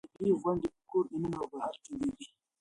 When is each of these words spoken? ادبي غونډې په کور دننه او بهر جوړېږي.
ادبي 0.13 0.31
غونډې 0.41 0.67
په 0.75 0.81
کور 0.89 1.03
دننه 1.09 1.37
او 1.39 1.45
بهر 1.51 1.73
جوړېږي. 1.85 2.29